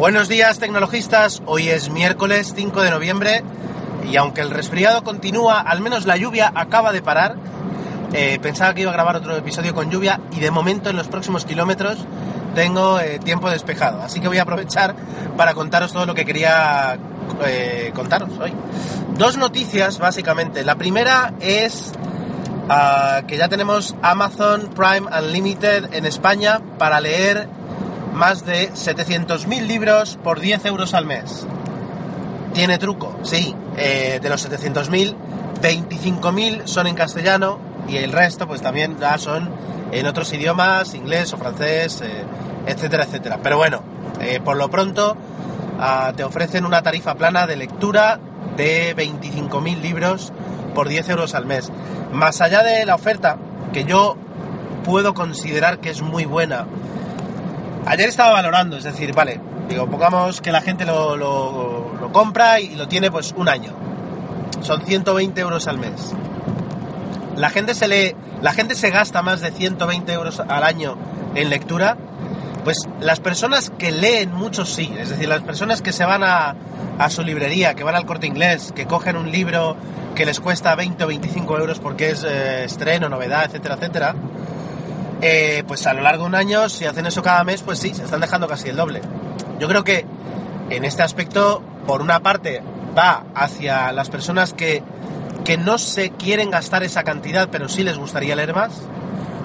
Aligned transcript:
Buenos 0.00 0.30
días, 0.30 0.58
tecnologistas. 0.58 1.42
Hoy 1.44 1.68
es 1.68 1.90
miércoles 1.90 2.54
5 2.56 2.80
de 2.80 2.90
noviembre 2.90 3.44
y 4.10 4.16
aunque 4.16 4.40
el 4.40 4.48
resfriado 4.48 5.04
continúa, 5.04 5.60
al 5.60 5.82
menos 5.82 6.06
la 6.06 6.16
lluvia 6.16 6.50
acaba 6.54 6.90
de 6.90 7.02
parar. 7.02 7.36
Eh, 8.14 8.38
pensaba 8.40 8.72
que 8.72 8.80
iba 8.80 8.90
a 8.90 8.94
grabar 8.94 9.16
otro 9.16 9.36
episodio 9.36 9.74
con 9.74 9.90
lluvia 9.90 10.18
y 10.34 10.40
de 10.40 10.50
momento 10.50 10.88
en 10.88 10.96
los 10.96 11.08
próximos 11.08 11.44
kilómetros 11.44 11.98
tengo 12.54 12.98
eh, 12.98 13.18
tiempo 13.18 13.50
despejado. 13.50 14.00
Así 14.00 14.20
que 14.20 14.28
voy 14.28 14.38
a 14.38 14.42
aprovechar 14.44 14.96
para 15.36 15.52
contaros 15.52 15.92
todo 15.92 16.06
lo 16.06 16.14
que 16.14 16.24
quería 16.24 16.98
eh, 17.44 17.92
contaros 17.94 18.30
hoy. 18.40 18.54
Dos 19.18 19.36
noticias, 19.36 19.98
básicamente. 19.98 20.64
La 20.64 20.76
primera 20.76 21.34
es 21.40 21.92
ah, 22.70 23.20
que 23.28 23.36
ya 23.36 23.50
tenemos 23.50 23.94
Amazon 24.00 24.70
Prime 24.74 25.06
Unlimited 25.14 25.92
en 25.92 26.06
España 26.06 26.58
para 26.78 27.00
leer 27.00 27.59
más 28.20 28.44
de 28.44 28.70
700.000 28.72 29.66
libros 29.66 30.18
por 30.22 30.40
10 30.40 30.66
euros 30.66 30.92
al 30.92 31.06
mes. 31.06 31.46
Tiene 32.52 32.76
truco, 32.76 33.18
sí. 33.22 33.56
Eh, 33.78 34.18
de 34.20 34.28
los 34.28 34.46
700.000, 34.46 35.16
25.000 35.62 36.66
son 36.66 36.86
en 36.86 36.96
castellano 36.96 37.58
y 37.88 37.96
el 37.96 38.12
resto 38.12 38.46
pues 38.46 38.60
también 38.60 38.98
son 39.16 39.48
en 39.90 40.06
otros 40.06 40.30
idiomas, 40.34 40.94
inglés 40.94 41.32
o 41.32 41.38
francés, 41.38 42.02
eh, 42.02 42.26
etcétera, 42.66 43.04
etcétera. 43.04 43.38
Pero 43.42 43.56
bueno, 43.56 43.82
eh, 44.20 44.38
por 44.44 44.58
lo 44.58 44.68
pronto 44.68 45.16
ah, 45.78 46.12
te 46.14 46.22
ofrecen 46.22 46.66
una 46.66 46.82
tarifa 46.82 47.14
plana 47.14 47.46
de 47.46 47.56
lectura 47.56 48.20
de 48.54 48.94
25.000 48.94 49.80
libros 49.80 50.30
por 50.74 50.88
10 50.88 51.08
euros 51.08 51.34
al 51.34 51.46
mes. 51.46 51.72
Más 52.12 52.42
allá 52.42 52.62
de 52.62 52.84
la 52.84 52.96
oferta, 52.96 53.38
que 53.72 53.84
yo 53.84 54.18
puedo 54.84 55.14
considerar 55.14 55.78
que 55.78 55.88
es 55.88 56.02
muy 56.02 56.26
buena, 56.26 56.66
Ayer 57.86 58.08
estaba 58.08 58.32
valorando, 58.32 58.76
es 58.76 58.84
decir, 58.84 59.14
vale, 59.14 59.40
digo, 59.68 59.88
pongamos 59.88 60.40
que 60.40 60.52
la 60.52 60.60
gente 60.60 60.84
lo, 60.84 61.16
lo, 61.16 62.12
compra 62.12 62.60
y 62.60 62.74
lo 62.74 62.88
tiene 62.88 63.10
pues 63.10 63.32
un 63.36 63.48
año. 63.48 63.72
Son 64.60 64.82
120 64.82 65.40
euros 65.40 65.66
al 65.68 65.78
mes. 65.78 66.12
La 67.36 67.50
gente 67.50 67.74
se 67.74 67.88
lee, 67.88 68.14
la 68.42 68.52
gente 68.52 68.74
se 68.74 68.90
gasta 68.90 69.22
más 69.22 69.40
de 69.40 69.50
120 69.50 70.12
euros 70.12 70.40
al 70.40 70.64
año 70.64 70.96
en 71.34 71.48
lectura. 71.48 71.96
Pues 72.64 72.88
las 73.00 73.20
personas 73.20 73.72
que 73.78 73.90
leen 73.90 74.32
mucho 74.32 74.66
sí, 74.66 74.92
es 74.98 75.08
decir, 75.08 75.28
las 75.28 75.40
personas 75.40 75.80
que 75.80 75.92
se 75.92 76.04
van 76.04 76.22
a, 76.22 76.54
a 76.98 77.08
su 77.08 77.22
librería, 77.22 77.74
que 77.74 77.84
van 77.84 77.94
al 77.94 78.04
corte 78.04 78.26
inglés, 78.26 78.72
que 78.76 78.86
cogen 78.86 79.16
un 79.16 79.32
libro 79.32 79.76
que 80.14 80.26
les 80.26 80.38
cuesta 80.40 80.74
20 80.74 81.02
o 81.02 81.06
25 81.06 81.58
euros 81.58 81.78
porque 81.78 82.10
es 82.10 82.24
eh, 82.24 82.64
estreno, 82.64 83.08
novedad, 83.08 83.46
etcétera, 83.46 83.76
etcétera, 83.76 84.14
eh, 85.22 85.64
pues 85.66 85.86
a 85.86 85.94
lo 85.94 86.02
largo 86.02 86.24
de 86.24 86.28
un 86.28 86.34
año, 86.34 86.68
si 86.68 86.84
hacen 86.84 87.06
eso 87.06 87.22
cada 87.22 87.44
mes, 87.44 87.62
pues 87.62 87.78
sí, 87.78 87.94
se 87.94 88.04
están 88.04 88.20
dejando 88.20 88.48
casi 88.48 88.68
el 88.68 88.76
doble. 88.76 89.02
Yo 89.58 89.68
creo 89.68 89.84
que 89.84 90.06
en 90.70 90.84
este 90.84 91.02
aspecto, 91.02 91.62
por 91.86 92.00
una 92.00 92.20
parte, 92.20 92.62
va 92.96 93.24
hacia 93.34 93.92
las 93.92 94.08
personas 94.08 94.52
que, 94.52 94.82
que 95.44 95.56
no 95.56 95.78
se 95.78 96.10
quieren 96.10 96.50
gastar 96.50 96.82
esa 96.82 97.02
cantidad, 97.02 97.48
pero 97.50 97.68
sí 97.68 97.82
les 97.82 97.98
gustaría 97.98 98.36
leer 98.36 98.54
más, 98.54 98.82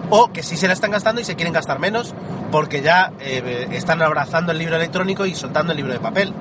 o 0.09 0.31
que 0.31 0.43
sí 0.43 0.55
se 0.55 0.67
la 0.67 0.73
están 0.73 0.91
gastando 0.91 1.21
y 1.21 1.23
se 1.23 1.35
quieren 1.35 1.53
gastar 1.53 1.79
menos, 1.79 2.13
porque 2.51 2.81
ya 2.81 3.11
eh, 3.19 3.67
están 3.71 4.01
abrazando 4.01 4.51
el 4.51 4.59
libro 4.59 4.75
electrónico 4.75 5.25
y 5.25 5.35
soltando 5.35 5.73
el 5.73 5.77
libro 5.77 5.93
de 5.93 5.99
papel. 5.99 6.33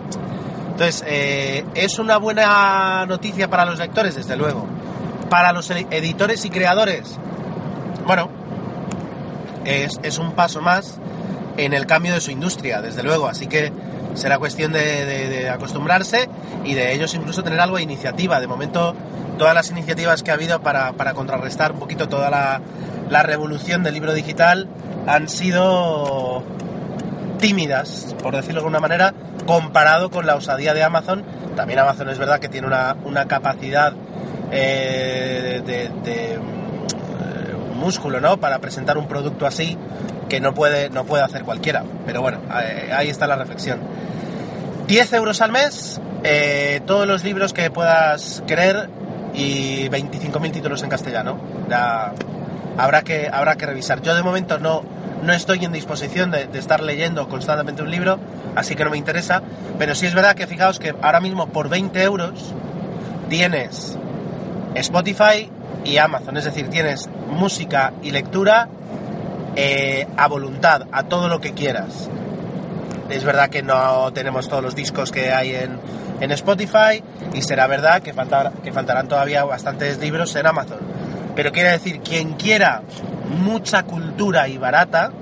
Entonces, 0.73 1.05
eh, 1.06 1.65
¿es 1.75 1.99
una 1.99 2.19
buena 2.19 3.06
noticia 3.06 3.49
para 3.49 3.65
los 3.65 3.78
lectores? 3.78 4.17
Desde 4.17 4.37
luego. 4.37 4.67
Para 5.31 5.53
los 5.53 5.71
editores 5.71 6.44
y 6.44 6.50
creadores, 6.50 7.19
bueno, 8.06 8.28
es, 9.64 10.19
un 10.19 10.32
paso 10.32 10.60
más 10.60 10.98
en 11.56 11.72
el 11.72 11.86
cambio 11.86 12.12
de 12.12 12.20
su 12.20 12.30
industria, 12.30 12.80
desde 12.80 13.02
luego. 13.02 13.26
Así 13.26 13.47
que 13.47 13.72
será 14.14 14.38
cuestión 14.38 14.72
de, 14.72 15.50
acostumbrarse 15.50 16.28
y 16.64 16.75
de 16.75 16.92
ellos 16.92 17.14
incluso 17.14 17.42
tener 17.42 17.60
algo 17.60 17.76
de 17.76 17.82
iniciativa. 17.82 18.41
De 18.41 18.47
momento, 18.47 18.94
todas 19.38 19.54
las 19.54 19.70
iniciativas 19.70 20.22
que 20.22 20.30
ha 20.30 20.34
habido 20.34 20.60
para, 20.60 20.92
contrarrestar 21.14 21.72
un 21.72 21.78
poquito 21.78 22.08
toda 22.08 22.30
la, 22.30 23.22
revolución 23.22 23.82
del 23.82 23.94
libro 23.94 24.12
digital 24.12 24.69
han 25.06 25.28
sido 25.28 26.42
tímidas, 27.38 28.16
por 28.22 28.34
decirlo 28.34 28.54
de 28.54 28.66
alguna 28.66 28.81
manera, 28.81 29.14
comparado 29.46 30.10
con 30.10 30.26
la 30.26 30.34
osadía 30.34 30.75
de 30.75 30.82
Amazon. 30.82 31.22
También 31.54 31.78
Amazon 31.78 32.08
es 32.08 32.19
verdad 32.19 32.41
que 32.41 32.48
tiene 32.48 32.66
una, 32.66 33.26
capacidad 33.26 33.92
eh, 34.50 35.62
de 35.64 36.38
músculo, 37.84 38.21
¿no? 38.21 38.39
Para 38.39 38.59
presentar 38.61 38.97
un 38.97 39.06
producto 39.06 39.47
así 39.47 39.77
que 40.28 40.41
no 40.41 40.55
puede, 40.55 40.89
no 40.89 41.05
puede 41.05 41.22
hacer 41.22 41.45
cualquiera. 41.45 41.84
Pero 42.06 42.22
bueno, 42.22 42.41
ahí 42.50 43.11
está 43.11 43.27
la 43.27 43.37
reflexión. 43.37 43.81
10 44.87 45.12
euros 45.12 45.41
al 45.41 45.53
mes, 45.53 46.00
eh, 46.25 46.81
todos 46.87 47.06
los 47.06 47.25
libros 47.25 47.53
que 47.53 47.71
puedas 47.71 48.43
querer 48.47 48.89
y 49.34 49.89
25.000 49.89 50.53
títulos 50.53 50.83
en 50.83 50.89
castellano. 50.89 51.39
Habrá 52.77 53.03
que, 53.03 53.28
habrá 53.33 53.56
que 53.56 53.67
revisar. 53.67 54.00
Yo 54.03 54.15
de 54.15 54.23
momento 54.23 54.59
no, 54.59 54.83
no 55.23 55.33
estoy 55.33 55.65
en 55.65 55.73
disposición 55.73 56.31
de, 56.31 56.47
de, 56.47 56.59
estar 56.59 56.83
leyendo 56.83 57.28
constantemente 57.28 57.83
un 57.83 57.91
libro, 57.91 58.19
así 58.56 58.75
que 58.75 58.84
no 58.84 58.91
me 58.91 58.97
interesa. 58.97 59.43
Pero 59.78 59.94
sí 59.94 60.06
es 60.06 60.15
verdad 60.15 60.34
que 60.34 60.47
fijaos 60.47 60.78
que 60.78 60.94
ahora 61.03 61.21
mismo 61.21 61.49
por 61.49 61.69
20 61.69 62.03
euros 62.03 62.55
tienes 63.28 63.97
Spotify 64.75 65.50
y 65.84 65.99
Amazon, 65.99 66.37
es 66.37 66.45
decir, 66.45 66.69
tienes 66.69 67.09
música 67.28 67.93
y 68.03 68.11
lectura 68.11 68.69
eh, 69.56 70.06
a 70.17 70.27
voluntad, 70.28 70.87
a 70.91 71.05
todo 71.05 71.28
lo 71.28 71.41
que 71.41 71.53
quieras. 71.53 72.09
Es 73.09 73.22
verdad 73.22 73.50
que 73.50 73.62
no 73.62 74.12
tenemos 74.12 74.49
todos 74.49 74.62
los 74.62 74.75
discos 74.75 75.12
que 75.12 75.31
hay 75.31 75.55
en, 75.55 75.78
en 76.21 76.31
Spotify 76.33 77.03
y 77.33 77.43
será 77.43 77.67
verdad 77.67 78.03
que, 78.03 78.12
faltarán 78.12 79.09
todavía 79.09 79.44
bastantes 79.44 79.99
libros 79.99 80.34
en 80.37 80.47
Amazon. 80.47 80.78
Pero 81.37 81.53
quiere 81.53 81.71
decir, 81.71 82.00
quien 82.00 82.34
quiera 82.34 82.83
mucha 83.28 83.83
cultura 83.83 84.49
y 84.49 84.56
barata, 84.56 85.12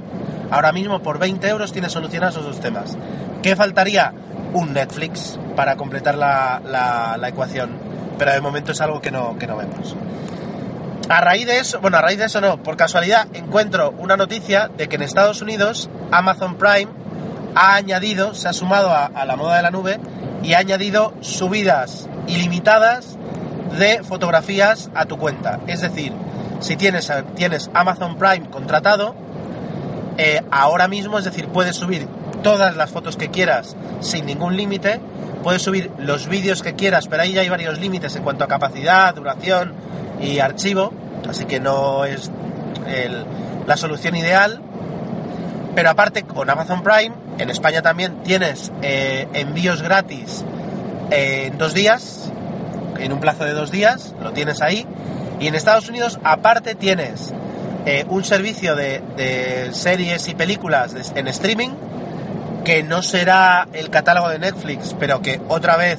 ahora 0.51 0.72
mismo 0.72 1.03
por 1.03 1.19
20 1.19 1.49
euros 1.49 1.72
tiene 1.72 1.89
solucionados 1.89 2.37
esos 2.37 2.47
dos 2.47 2.61
temas. 2.61 2.97
¿Qué 3.43 3.56
faltaría? 3.56 4.12
Un 4.53 4.75
Netflix 4.75 5.39
para 5.56 5.77
completar 5.77 6.17
la, 6.17 6.61
la, 6.65 7.17
la 7.19 7.28
ecuación. 7.28 7.71
Pero 8.19 8.33
de 8.33 8.41
momento 8.41 8.72
es 8.72 8.81
algo 8.81 9.01
que 9.01 9.11
no, 9.11 9.37
que 9.39 9.47
no 9.47 9.56
vemos. 9.56 9.97
A 11.12 11.21
raíz 11.21 11.47
de 11.47 11.59
eso, 11.59 11.78
bueno, 11.83 11.99
a 11.99 12.00
raíz 12.00 12.19
de 12.19 12.25
eso 12.25 12.41
no, 12.41 12.62
por 12.62 12.78
casualidad 12.78 13.28
encuentro 13.34 13.93
una 13.99 14.17
noticia 14.17 14.71
de 14.75 14.89
que 14.89 14.97
en 14.97 15.03
Estados 15.03 15.43
Unidos 15.43 15.91
Amazon 16.11 16.56
Prime 16.56 16.89
ha 17.55 17.75
añadido, 17.75 18.33
se 18.33 18.49
ha 18.49 18.55
sumado 18.55 18.91
a, 18.91 19.27
la 19.27 19.37
moda 19.37 19.56
de 19.56 19.62
la 19.62 19.71
nube 19.71 20.01
y 20.43 20.55
ha 20.55 20.61
añadido 20.61 21.12
subidas 21.21 22.09
ilimitadas 22.28 23.19
de 23.78 24.03
fotografías 24.03 24.89
a 24.95 25.05
tu 25.05 25.19
cuenta. 25.19 25.61
Es 25.67 25.83
decir, 25.83 26.15
si 26.61 26.77
tienes, 26.77 27.12
tienes 27.37 27.71
Amazon 27.75 28.17
Prime 28.17 28.49
contratado, 28.49 29.15
eh, 30.17 30.41
ahora 30.51 30.89
mismo, 30.89 31.19
es 31.19 31.27
decir, 31.27 31.49
puedes 31.49 31.77
subir 31.77 32.09
todas 32.43 32.75
las 32.75 32.91
fotos 32.91 33.19
que 33.19 33.28
quieras 33.28 33.77
sin 34.01 34.25
ningún 34.25 34.57
límite, 34.57 34.98
puedes 35.42 35.60
subir 35.60 35.91
los 35.98 36.27
vídeos 36.27 36.63
que 36.63 36.75
quieras, 36.75 37.07
pero 37.07 37.22
ahí 37.22 37.33
ya 37.33 37.42
hay 37.42 37.51
varios 37.51 37.78
límites 37.78 38.16
en 38.16 38.22
cuanto 38.22 38.45
a 38.45 38.48
capacidad, 38.48 39.15
duración, 39.15 39.75
y 40.22 40.39
archivo, 40.39 40.92
así 41.33 41.47
que 41.47 41.61
no 41.61 42.05
es 42.05 42.31
la 43.67 43.77
solución 43.77 44.15
ideal. 44.17 44.61
Pero 45.75 45.91
aparte 45.91 46.23
con 46.23 46.51
Amazon 46.51 46.83
Prime, 46.83 47.15
en 47.39 47.51
España 47.51 47.81
también 47.81 48.23
tienes 48.23 48.71
eh, 48.83 49.27
envíos 49.33 49.83
gratis 49.83 50.45
en 51.11 51.57
dos 51.57 51.73
días, 51.73 52.31
en 52.99 53.13
un 53.13 53.21
plazo 53.21 53.45
de 53.45 53.53
dos 53.53 53.71
días, 53.71 54.15
lo 54.23 54.33
tienes 54.33 54.61
ahí. 54.61 54.87
Y 55.41 55.47
en 55.47 55.55
Estados 55.55 55.89
Unidos 55.89 56.19
aparte 56.25 56.75
tienes 56.75 57.33
eh, 57.87 58.05
un 58.09 58.23
servicio 58.25 58.77
de, 58.77 59.71
series 59.73 60.29
y 60.29 60.34
películas 60.34 60.95
en 61.15 61.27
streaming, 61.29 61.71
que 62.65 62.83
no 62.83 63.03
será 63.03 63.67
el 63.73 63.89
catálogo 63.91 64.29
de 64.29 64.39
Netflix, 64.39 64.95
pero 64.99 65.21
que 65.23 65.41
otra 65.49 65.77
vez 65.77 65.99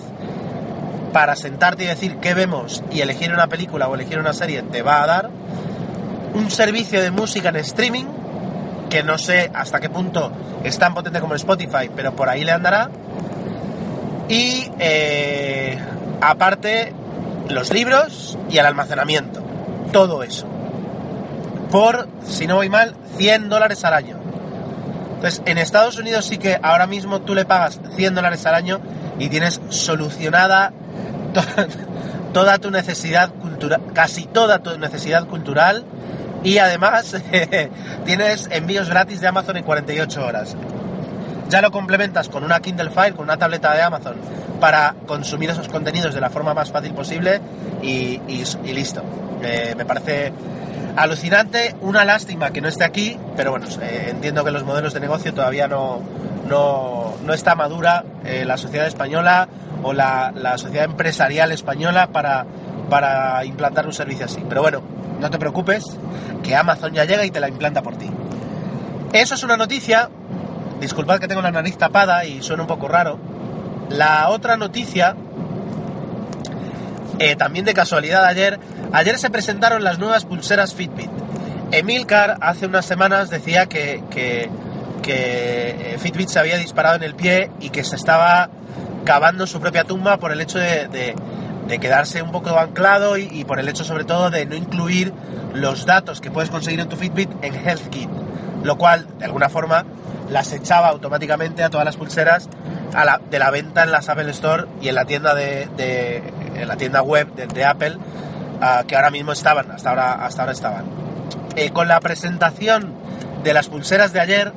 para 1.13 1.35
sentarte 1.35 1.83
y 1.83 1.87
decir 1.87 2.17
qué 2.17 2.33
vemos 2.33 2.83
y 2.91 3.01
elegir 3.01 3.31
una 3.31 3.47
película 3.47 3.87
o 3.87 3.95
elegir 3.95 4.19
una 4.19 4.33
serie 4.33 4.63
te 4.63 4.81
va 4.81 5.03
a 5.03 5.07
dar 5.07 5.29
un 6.33 6.49
servicio 6.49 7.01
de 7.01 7.11
música 7.11 7.49
en 7.49 7.57
streaming 7.57 8.05
que 8.89 9.03
no 9.03 9.17
sé 9.17 9.49
hasta 9.53 9.79
qué 9.79 9.89
punto 9.89 10.31
es 10.63 10.77
tan 10.77 10.93
potente 10.93 11.19
como 11.19 11.35
Spotify, 11.35 11.89
pero 11.95 12.15
por 12.15 12.29
ahí 12.29 12.43
le 12.43 12.51
andará. 12.51 12.89
Y 14.29 14.69
eh, 14.79 15.77
aparte, 16.21 16.93
los 17.49 17.71
libros 17.71 18.37
y 18.49 18.57
el 18.57 18.65
almacenamiento. 18.65 19.43
Todo 19.91 20.23
eso. 20.23 20.47
Por, 21.71 22.07
si 22.25 22.47
no 22.47 22.55
voy 22.55 22.69
mal, 22.69 22.95
100 23.17 23.49
dólares 23.49 23.83
al 23.83 23.93
año. 23.93 24.17
Entonces, 25.15 25.41
en 25.45 25.57
Estados 25.57 25.97
Unidos 25.97 26.25
sí 26.25 26.37
que 26.37 26.59
ahora 26.61 26.87
mismo 26.87 27.21
tú 27.21 27.33
le 27.35 27.45
pagas 27.45 27.79
100 27.95 28.15
dólares 28.15 28.45
al 28.45 28.55
año 28.55 28.79
y 29.19 29.29
tienes 29.29 29.61
solucionada 29.69 30.71
toda, 32.33 32.57
tu 32.57 32.71
necesidad 32.71 33.29
cultural, 33.33 33.81
casi 33.93 34.25
toda 34.25 34.59
tu 34.59 34.77
necesidad 34.77 35.27
cultural 35.27 35.83
y 36.43 36.57
además 36.57 37.15
tienes 38.05 38.47
envíos 38.51 38.89
gratis 38.89 39.21
de 39.21 39.27
Amazon 39.27 39.57
en 39.57 39.63
48 39.63 40.25
horas. 40.25 40.55
Ya 41.49 41.61
lo 41.61 41.71
complementas 41.71 42.29
con 42.29 42.43
una 42.43 42.59
Kindle 42.59 42.89
Fire, 42.89 43.13
con 43.13 43.25
una 43.25 43.37
tableta 43.37 43.73
de 43.73 43.81
Amazon 43.81 44.15
para 44.59 44.95
consumir 45.05 45.49
esos 45.49 45.67
contenidos 45.67 46.13
de 46.13 46.21
la 46.21 46.29
forma 46.29 46.53
más 46.53 46.71
fácil 46.71 46.93
posible 46.93 47.41
y, 47.81 48.19
listo. 48.63 49.03
Eh, 49.43 49.73
me 49.77 49.85
parece 49.85 50.31
alucinante, 50.95 51.75
una 51.81 52.05
lástima 52.05 52.51
que 52.51 52.61
no 52.61 52.67
esté 52.67 52.83
aquí, 52.83 53.17
pero 53.35 53.51
bueno, 53.51 53.67
eh, 53.81 54.07
entiendo 54.11 54.43
que 54.43 54.51
los 54.51 54.63
modelos 54.63 54.93
de 54.93 54.99
negocio 54.99 55.33
todavía 55.33 55.67
no, 55.67 56.01
no, 56.47 57.33
está 57.33 57.55
madura 57.55 58.03
eh, 58.25 58.45
la 58.45 58.57
sociedad 58.57 58.87
española 58.87 59.47
o 59.83 59.93
la, 59.93 60.33
sociedad 60.57 60.85
empresarial 60.85 61.51
española 61.51 62.07
para, 62.07 62.45
para 62.89 63.45
implantar 63.45 63.85
un 63.85 63.93
servicio 63.93 64.25
así. 64.25 64.43
Pero 64.47 64.61
bueno, 64.61 64.81
no 65.19 65.29
te 65.29 65.37
preocupes, 65.37 65.85
que 66.41 66.55
Amazon 66.55 66.93
ya 66.93 67.05
llega 67.05 67.25
y 67.25 67.31
te 67.31 67.39
la 67.39 67.49
implanta 67.49 67.81
por 67.81 67.95
ti. 67.97 68.09
Eso 69.11 69.35
es 69.35 69.43
una 69.43 69.57
noticia. 69.57 70.09
Disculpad 70.79 71.19
que 71.19 71.27
tengo 71.27 71.41
la 71.41 71.51
nariz 71.51 71.77
tapada 71.77 72.25
y 72.25 72.41
suena 72.41 72.63
un 72.63 72.67
poco 72.67 72.87
raro. 72.87 73.19
La 73.89 74.29
otra 74.29 74.57
noticia, 74.57 75.15
eh, 77.19 77.35
también 77.35 77.65
de 77.65 77.73
casualidad 77.73 78.25
ayer, 78.25 78.59
ayer 78.91 79.17
se 79.19 79.29
presentaron 79.29 79.83
las 79.83 79.99
nuevas 79.99 80.25
pulseras 80.25 80.73
Fitbit. 80.73 81.11
Emilcar 81.71 82.37
hace 82.41 82.65
unas 82.65 82.85
semanas 82.85 83.29
decía 83.29 83.67
que, 83.67 84.03
que 84.09 84.49
que 85.03 85.93
eh, 85.93 85.97
Fitbit 85.99 86.29
se 86.29 86.39
había 86.39 86.57
disparado 86.57 86.95
en 86.95 87.03
el 87.03 87.13
pie 87.13 87.51
y 87.59 87.69
que 87.69 87.83
se 87.83 87.95
estaba 87.95 88.49
cavando 89.03 89.47
su 89.47 89.59
propia 89.59 89.83
tumba 89.83 90.17
por 90.17 90.31
el 90.31 90.41
hecho 90.41 90.59
de, 90.59 91.15
quedarse 91.79 92.21
un 92.21 92.31
poco 92.31 92.57
anclado 92.57 93.17
y, 93.17 93.43
por 93.45 93.59
el 93.59 93.67
hecho 93.67 93.83
sobre 93.83 94.03
todo 94.03 94.29
de 94.29 94.45
no 94.45 94.55
incluir 94.55 95.13
los 95.53 95.85
datos 95.85 96.21
que 96.21 96.29
puedes 96.29 96.49
conseguir 96.49 96.79
en 96.79 96.89
tu 96.89 96.95
Fitbit 96.95 97.29
en 97.41 97.55
HealthKit, 97.55 98.09
lo 98.63 98.77
cual 98.77 99.07
de 99.17 99.25
alguna 99.25 99.49
forma 99.49 99.85
las 100.29 100.51
echaba 100.53 100.89
automáticamente 100.89 101.63
a 101.63 101.69
todas 101.69 101.85
las 101.85 101.97
pulseras 101.97 102.49
de 103.29 103.39
la 103.39 103.49
venta 103.49 103.83
en 103.83 103.91
las 103.91 104.07
Apple 104.09 104.29
Store 104.31 104.65
y 104.81 104.89
en 104.89 104.95
la 104.95 105.05
tienda 105.05 105.33
de, 105.33 106.21
la 106.65 106.75
tienda 106.75 107.01
web 107.01 107.33
de, 107.33 107.65
Apple 107.65 107.97
que 108.87 108.95
ahora 108.95 109.09
mismo 109.09 109.31
estaban, 109.31 109.71
hasta 109.71 109.89
ahora, 109.89 110.25
hasta 110.25 110.43
ahora 110.43 110.53
estaban. 110.53 110.85
Eh, 111.55 111.71
con 111.71 111.87
la 111.87 111.99
presentación 111.99 112.93
de 113.43 113.53
las 113.53 113.67
pulseras 113.67 114.13
de 114.13 114.19
ayer 114.19 114.53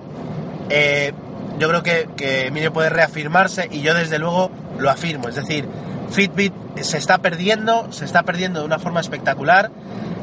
eh, 0.71 1.13
yo 1.59 1.69
creo 1.69 1.83
que, 1.83 2.09
que 2.17 2.47
Emilio 2.47 2.73
puede 2.73 2.91
reafirmarse 2.91 3.69
y 3.71 3.81
yo 3.81 3.95
desde 3.95 4.19
luego 4.19 4.51
lo 4.79 4.91
afirmo. 4.91 5.29
Es 5.29 5.37
decir, 5.37 5.67
Fitbit 6.11 6.53
se 6.81 6.99
está 6.99 7.19
perdiendo, 7.19 7.93
se 7.93 8.05
está 8.05 8.23
perdiendo 8.23 8.61
de 8.61 8.67
una 8.67 8.79
forma 8.79 9.01
espectacular. 9.01 9.71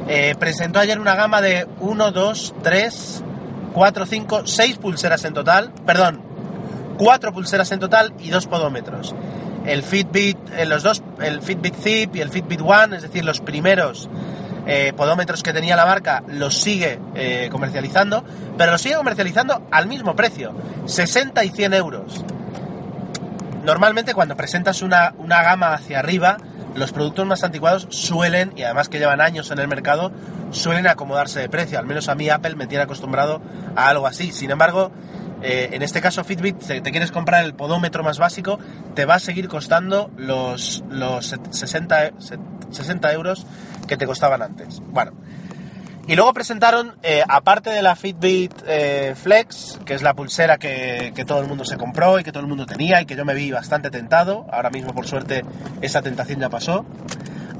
Eh, 0.08 0.36
presentó 0.38 0.80
ayer 0.80 1.00
una 1.00 1.16
gama 1.16 1.42
de 1.42 1.68
1, 1.80 2.12
2, 2.12 2.56
3, 2.62 3.24
4, 3.74 4.06
5, 4.06 4.48
6 4.48 4.78
pulseras 4.78 5.26
en 5.26 5.34
total. 5.34 5.72
Perdón, 5.86 6.22
4 6.98 7.34
pulseras 7.34 7.72
en 7.72 7.80
total 7.80 8.14
y 8.20 8.30
2 8.30 8.48
podómetros. 8.48 9.16
El 9.66 9.82
Fitbit, 9.82 10.38
eh, 10.58 10.66
los 10.66 10.84
dos, 10.84 11.02
el 11.22 11.42
Fitbit 11.42 11.76
Zip 11.76 12.16
y 12.18 12.22
el 12.22 12.30
Fitbit 12.30 12.60
One, 12.62 12.98
es 12.98 13.02
decir, 13.02 13.24
los 13.24 13.40
primeros 13.40 14.10
eh, 14.66 14.94
podómetros 14.96 15.44
que 15.44 15.54
tenía 15.54 15.76
la 15.76 15.86
marca 15.86 16.24
los 16.28 16.62
sigue 16.62 17.00
eh, 17.16 17.50
comercializando, 17.52 18.24
pero 18.58 18.72
los 18.72 18.82
sigue 18.82 18.96
comercializando 18.96 19.68
al 19.72 19.88
mismo 19.88 20.16
precio, 20.16 20.54
60 20.86 21.44
y 21.44 21.50
100 21.50 21.74
euros. 21.74 22.26
Normalmente 23.64 24.14
cuando 24.14 24.36
presentas 24.36 24.82
una, 24.82 25.14
una 25.18 25.42
gama 25.42 25.74
hacia 25.74 26.00
arriba, 26.00 26.38
los 26.76 26.92
productos 26.92 27.26
más 27.26 27.44
anticuados 27.44 27.88
suelen, 27.90 28.54
y 28.56 28.64
además 28.64 28.90
que 28.90 29.00
llevan 29.00 29.22
años 29.22 29.52
en 29.52 29.60
el 29.60 29.68
mercado, 29.68 30.12
suelen 30.52 30.88
acomodarse 30.88 31.40
de 31.40 31.50
precio. 31.50 31.80
Al 31.80 31.86
menos 31.86 32.10
a 32.10 32.16
mí 32.16 32.30
Apple 32.30 32.56
me 32.56 32.68
tiene 32.68 32.84
acostumbrado 32.84 33.42
a 33.76 33.90
algo 33.90 34.08
así. 34.08 34.32
Sin 34.32 34.52
embargo, 34.52 34.92
eh, 35.42 35.70
en 35.74 35.82
este 35.82 36.02
caso 36.02 36.24
Fitbit, 36.24 36.62
si 36.62 36.82
te 36.82 36.92
quieres 36.92 37.12
comprar 37.12 37.44
el 37.44 37.54
podómetro 37.54 38.04
más 38.04 38.18
básico, 38.18 38.60
te 38.96 39.06
va 39.06 39.16
a 39.16 39.20
seguir 39.20 39.48
costando 39.50 40.10
los, 40.18 40.84
los 40.90 41.36
60, 41.52 42.12
60 42.74 43.14
euros 43.14 43.46
que 43.88 43.98
te 43.98 44.06
costaban 44.06 44.42
antes. 44.42 44.82
Bueno, 44.88 45.14
y 46.08 46.16
luego 46.16 46.34
presentaron, 46.34 46.96
eh, 47.02 47.24
aparte 47.28 47.70
de 47.70 47.82
la 47.82 47.96
Fitbit 47.96 48.54
eh, 48.68 49.16
Flex, 49.16 49.80
que 49.86 49.94
es 49.94 50.02
la 50.02 50.14
pulsera 50.14 50.58
que, 50.58 51.14
todo 51.26 51.40
el 51.40 51.48
mundo 51.48 51.64
se 51.64 51.78
compró 51.78 52.20
y 52.20 52.24
que 52.24 52.32
todo 52.32 52.42
el 52.42 52.50
mundo 52.50 52.66
tenía 52.66 53.02
y 53.02 53.06
que 53.06 53.16
yo 53.16 53.24
me 53.24 53.34
vi 53.34 53.52
bastante 53.52 53.90
tentado, 53.90 54.46
ahora 54.52 54.70
mismo 54.70 54.94
por 54.94 55.08
suerte 55.08 55.46
esa 55.82 56.02
tentación 56.02 56.42
ya 56.42 56.50
pasó, 56.50 56.86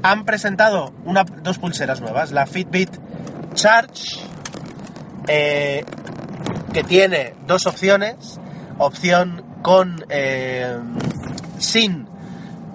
han 0.02 0.26
presentado 0.26 0.92
una, 1.06 1.24
dos 1.24 1.58
pulseras 1.58 2.02
nuevas, 2.02 2.32
la 2.32 2.46
Fitbit 2.46 2.90
Charge, 3.54 4.20
que 5.26 6.84
tiene 6.84 7.34
dos 7.46 7.66
opciones, 7.66 8.38
opción 8.78 9.44
con 9.62 10.04
eh, 10.10 10.78
sin 11.58 12.06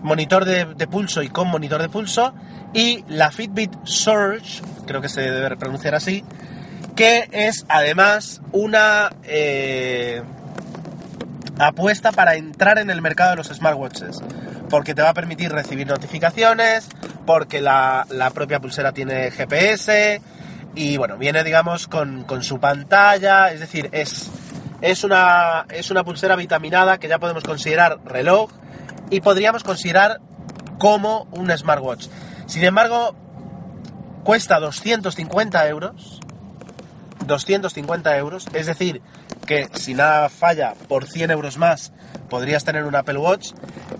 monitor 0.02 0.46
de, 0.46 0.66
pulso 0.88 1.22
y 1.22 1.30
con 1.30 1.48
monitor 1.48 1.82
de 1.82 1.90
pulso, 1.90 2.34
y 2.74 3.04
la 3.08 3.32
Fitbit 3.32 3.74
Surge, 3.84 4.62
creo 4.86 5.02
que 5.02 5.10
se 5.10 5.22
debe 5.22 5.56
pronunciar 5.58 5.96
así, 5.96 6.24
que 6.96 7.30
es 7.32 7.66
además 7.70 8.42
una 8.52 9.10
eh, 9.24 10.22
apuesta 11.58 12.12
para 12.12 12.36
entrar 12.36 12.78
en 12.78 12.90
el 12.90 13.02
mercado 13.02 13.32
de 13.32 13.38
los 13.38 13.48
smartwatches, 13.48 14.22
porque 14.70 14.94
te 14.94 15.02
va 15.02 15.10
a 15.10 15.14
permitir 15.14 15.52
recibir 15.52 15.88
notificaciones, 15.88 16.88
porque 17.26 17.62
la, 17.62 18.06
la 18.10 18.30
propia 18.32 18.60
pulsera 18.60 18.92
tiene 18.92 19.32
GPS, 19.32 20.22
y 20.76 20.98
bueno, 20.98 21.18
viene 21.18 21.44
digamos 21.44 21.88
con, 21.88 22.26
su 22.42 22.60
pantalla, 22.60 23.52
es 23.52 23.60
decir, 23.60 23.90
es, 23.92 24.30
es, 24.82 25.04
una, 25.04 25.66
es 25.70 25.92
una 25.92 26.04
pulsera 26.04 26.36
vitaminada 26.36 26.98
que 26.98 27.08
ya 27.08 27.20
podemos 27.20 27.44
considerar 27.44 28.00
reloj 28.06 28.52
y 29.10 29.22
podríamos 29.22 29.64
considerar 29.64 30.20
como 30.78 31.28
un 31.32 31.56
smartwatch. 31.56 32.08
Sin 32.48 32.64
embargo, 32.64 33.16
cuesta 34.24 34.60
250 34.60 35.68
euros. 35.68 36.20
250 37.26 38.18
euros, 38.18 38.48
es 38.54 38.66
decir, 38.66 39.02
que 39.46 39.70
si 39.74 39.94
nada 39.94 40.30
falla 40.30 40.74
por 40.88 41.06
100 41.06 41.32
euros 41.32 41.58
más 41.58 41.92
podrías 42.30 42.64
tener 42.64 42.86
un 42.86 42.96
Apple 42.96 43.18
Watch. 43.18 43.52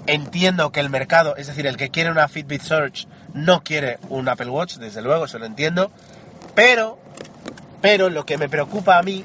Entiendo 0.08 0.72
que 0.72 0.80
el 0.80 0.90
mercado, 0.90 1.36
es 1.36 1.48
decir, 1.48 1.68
el 1.68 1.78
que 1.78 1.90
quiere 1.90 2.12
una 2.12 2.28
Fitbit 2.28 2.62
Search 2.62 3.08
no 3.34 3.64
quiere 3.64 4.00
un 4.10 4.28
Apple 4.30 4.50
Watch, 4.50 4.78
desde 4.78 5.02
luego, 5.02 5.26
eso 5.26 5.38
lo 5.38 5.46
entiendo. 5.46 5.92
Pero, 6.56 7.00
pero 7.82 8.10
lo 8.10 8.26
que 8.26 8.38
me 8.38 8.50
preocupa 8.50 8.98
a 8.98 9.04
mí 9.04 9.24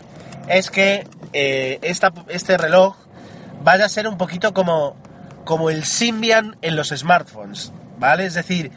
es 0.49 0.71
que 0.71 1.07
eh, 1.33 1.79
este 1.83 2.59
reloj 2.59 2.97
vaya 3.63 3.87
a 3.87 3.89
ser 3.89 4.07
un 4.07 4.19
poquito 4.19 4.53
como, 4.53 4.97
como 5.45 5.71
el 5.71 5.85
Symbian 5.85 6.57
en 6.63 6.77
los 6.77 6.89
smartphones, 6.89 7.73
¿vale? 7.99 8.27
Es 8.27 8.35
decir, 8.35 8.73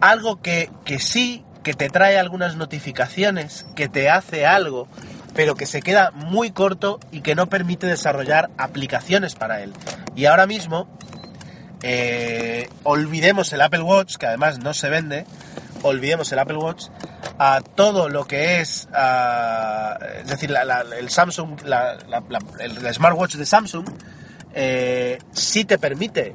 algo 0.00 0.40
que, 0.40 0.70
que 0.84 0.98
sí, 0.98 1.44
que 1.62 1.74
te 1.74 1.88
trae 1.88 2.18
algunas 2.18 2.56
notificaciones, 2.56 3.66
que 3.74 3.88
te 3.88 4.10
hace 4.10 4.46
algo, 4.46 4.88
pero 5.34 5.56
que 5.56 5.66
se 5.66 5.82
queda 5.82 6.10
muy 6.12 6.50
corto 6.50 7.00
y 7.10 7.20
que 7.20 7.34
no 7.34 7.48
permite 7.48 7.86
desarrollar 7.86 8.50
aplicaciones 8.56 9.34
para 9.34 9.62
él. 9.62 9.72
Y 10.14 10.26
ahora 10.26 10.46
mismo, 10.46 10.88
eh, 11.82 12.68
olvidemos 12.84 13.52
el 13.52 13.60
Apple 13.60 13.82
Watch, 13.82 14.16
que 14.16 14.26
además 14.26 14.58
no 14.58 14.72
se 14.72 14.88
vende, 14.88 15.26
olvidemos 15.82 16.32
el 16.32 16.38
Apple 16.38 16.56
Watch, 16.56 16.86
a 17.38 17.60
todo 17.60 18.08
lo 18.08 18.26
que 18.26 18.60
es, 18.60 18.88
es 20.20 20.26
decir, 20.26 20.54
el 20.98 21.10
Samsung, 21.10 21.60
el, 21.64 22.94
smartwatch 22.94 23.34
de 23.34 23.44
Samsung, 23.44 23.86
eh, 24.54 25.18
sí 25.32 25.64
te 25.64 25.78
permite 25.78 26.34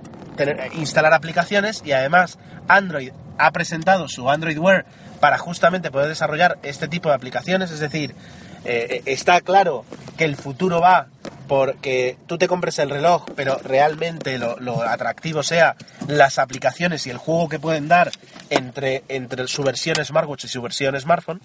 instalar 0.73 1.13
aplicaciones 1.13 1.81
y 1.85 1.91
además 1.91 2.37
Android 2.67 3.11
ha 3.37 3.51
presentado 3.51 4.07
su 4.07 4.29
Android 4.29 4.57
Wear 4.57 4.85
para 5.19 5.37
justamente 5.37 5.91
poder 5.91 6.07
desarrollar 6.07 6.57
este 6.63 6.87
tipo 6.87 7.09
de 7.09 7.15
aplicaciones, 7.15 7.71
es 7.71 7.79
decir, 7.79 8.15
eh, 8.63 9.01
está 9.05 9.41
claro 9.41 9.85
que 10.17 10.25
el 10.25 10.35
futuro 10.35 10.79
va 10.81 11.07
porque 11.49 12.15
tú 12.27 12.37
te 12.37 12.47
compres 12.47 12.77
el 12.77 12.91
reloj, 12.91 13.25
pero 13.35 13.57
realmente 13.57 14.37
lo, 14.37 14.83
atractivo 14.83 15.41
sea 15.41 15.75
las 16.07 16.37
aplicaciones 16.37 17.07
y 17.07 17.09
el 17.09 17.17
juego 17.17 17.49
que 17.49 17.59
pueden 17.59 17.87
dar 17.87 18.11
entre, 18.51 19.03
entre 19.09 19.47
su 19.47 19.63
versión 19.63 19.95
smartwatch 20.05 20.45
y 20.45 20.47
su 20.47 20.61
versión 20.61 20.99
smartphone. 21.01 21.41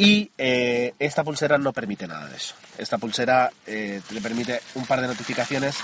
Y 0.00 0.30
eh, 0.38 0.94
esta 1.00 1.24
pulsera 1.24 1.58
no 1.58 1.72
permite 1.72 2.06
nada 2.06 2.28
de 2.28 2.36
eso. 2.36 2.54
Esta 2.78 2.98
pulsera 2.98 3.50
eh, 3.66 4.00
le 4.10 4.20
permite 4.20 4.60
un 4.76 4.86
par 4.86 5.00
de 5.00 5.08
notificaciones, 5.08 5.74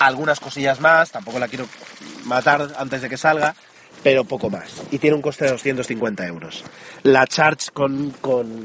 algunas 0.00 0.40
cosillas 0.40 0.80
más, 0.80 1.12
tampoco 1.12 1.38
la 1.38 1.46
quiero 1.46 1.68
matar 2.24 2.68
antes 2.76 3.00
de 3.00 3.08
que 3.08 3.16
salga, 3.16 3.54
pero 4.02 4.24
poco 4.24 4.50
más. 4.50 4.82
Y 4.90 4.98
tiene 4.98 5.14
un 5.14 5.22
coste 5.22 5.44
de 5.44 5.52
250 5.52 6.26
euros. 6.26 6.64
La 7.04 7.28
Charge 7.28 7.70
con, 7.72 8.10
con, 8.20 8.64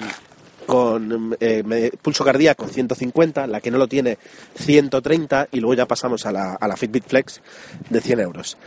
con 0.65 1.38
eh, 1.39 1.91
pulso 2.01 2.25
cardíaco 2.25 2.67
150, 2.67 3.46
la 3.46 3.62
que 3.62 3.70
no 3.70 3.77
lo 3.77 3.88
tiene 3.88 4.17
130 4.55 5.50
y 5.51 5.60
luego 5.60 5.75
ya 5.75 5.86
pasamos 5.86 6.25
a 6.25 6.32
la, 6.32 6.55
a 6.55 6.67
la 6.67 6.75
Fitbit 6.75 7.08
Flex 7.08 7.44
de 7.91 8.01
100 8.01 8.20
euros. 8.22 8.58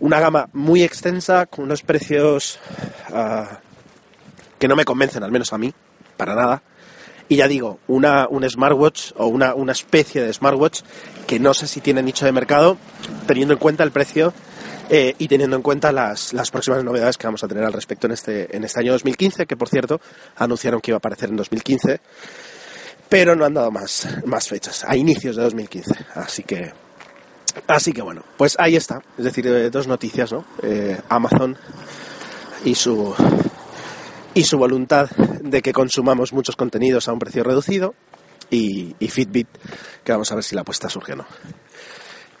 Una 0.00 0.18
gama 0.18 0.48
muy 0.54 0.82
extensa 0.82 1.44
con 1.44 1.64
unos 1.64 1.82
precios 1.82 2.58
ah, 3.12 3.60
que 4.58 4.68
no 4.68 4.76
me 4.76 4.84
convencen, 4.84 5.22
al 5.22 5.32
menos 5.32 5.52
a 5.52 5.58
mí, 5.58 5.72
para 6.16 6.34
nada. 6.34 6.62
Y 7.28 7.36
ya 7.36 7.48
digo, 7.48 7.78
una, 7.86 8.26
un 8.28 8.48
smartwatch 8.48 9.12
o 9.16 9.26
una, 9.26 9.54
una 9.54 9.72
especie 9.72 10.22
de 10.22 10.32
smartwatch 10.32 10.80
que 11.26 11.38
no 11.38 11.52
sé 11.52 11.66
si 11.66 11.80
tiene 11.80 12.02
nicho 12.02 12.24
de 12.24 12.32
mercado, 12.32 12.78
teniendo 13.26 13.54
en 13.54 13.60
cuenta 13.60 13.84
el 13.84 13.90
precio 13.90 14.32
eh, 14.88 15.14
y 15.18 15.28
teniendo 15.28 15.54
en 15.56 15.62
cuenta 15.62 15.92
las, 15.92 16.32
las, 16.32 16.50
próximas 16.50 16.82
novedades 16.82 17.18
que 17.18 17.26
vamos 17.26 17.44
a 17.44 17.48
tener 17.48 17.64
al 17.64 17.72
respecto 17.74 18.06
en 18.06 18.14
este, 18.14 18.56
en 18.56 18.64
este 18.64 18.80
año 18.80 18.92
2015, 18.92 19.44
que 19.44 19.56
por 19.56 19.68
cierto 19.68 20.00
anunciaron 20.36 20.80
que 20.80 20.90
iba 20.90 20.96
a 20.96 20.98
aparecer 20.98 21.28
en 21.28 21.36
2015, 21.36 22.00
pero 23.10 23.36
no 23.36 23.44
han 23.44 23.52
dado 23.52 23.70
más, 23.70 24.08
más 24.24 24.48
fechas, 24.48 24.84
a 24.84 24.96
inicios 24.96 25.36
de 25.36 25.42
2015. 25.42 25.94
Así 26.14 26.42
que, 26.44 26.72
así 27.66 27.92
que 27.92 28.00
bueno, 28.00 28.24
pues 28.38 28.56
ahí 28.58 28.76
está. 28.76 29.02
Es 29.18 29.24
decir, 29.24 29.46
eh, 29.46 29.68
dos 29.68 29.86
noticias, 29.86 30.32
¿no? 30.32 30.46
Eh, 30.62 30.98
Amazon 31.10 31.58
y 32.64 32.74
su 32.74 33.14
y 34.38 34.44
su 34.44 34.56
voluntad 34.56 35.10
de 35.42 35.62
que 35.62 35.72
consumamos 35.72 36.32
muchos 36.32 36.54
contenidos 36.54 37.08
a 37.08 37.12
un 37.12 37.18
precio 37.18 37.42
reducido 37.42 37.96
y, 38.50 38.94
Fitbit, 39.00 39.48
que 40.04 40.12
vamos 40.12 40.30
a 40.30 40.36
ver 40.36 40.44
si 40.44 40.54
la 40.54 40.60
apuesta 40.60 40.88
surge 40.88 41.14
o 41.14 41.16
no. 41.16 41.26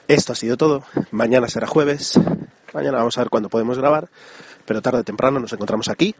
Esto 0.06 0.32
ha 0.32 0.36
sido 0.36 0.56
todo. 0.56 0.84
Mañana 1.10 1.48
será 1.48 1.66
jueves. 1.66 2.12
Mañana 2.72 2.98
vamos 2.98 3.18
a 3.18 3.22
ver 3.22 3.30
cuándo 3.30 3.48
podemos 3.48 3.78
grabar. 3.78 4.10
Pero 4.64 4.80
tarde 4.80 5.00
o 5.00 5.04
temprano 5.04 5.40
nos 5.40 5.52
encontramos 5.52 5.88
aquí 5.88 6.14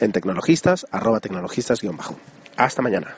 en 0.00 0.10
Tecnologistas, 0.10 0.84
arroba 0.90 1.20
tecnologistas-bajo. 1.20 2.18
Hasta 2.56 2.82
mañana. 2.82 3.14